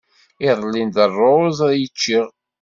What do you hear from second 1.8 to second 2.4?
ččiɣ.